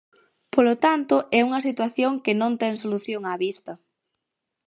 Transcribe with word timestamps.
Polo 0.53 0.75
tanto, 0.85 1.15
é 1.37 1.39
unha 1.47 1.63
situación 1.67 2.13
que 2.23 2.33
non 2.41 2.51
ten 2.61 2.73
solución 2.83 3.21
á 3.31 3.33
vista. 3.45 3.73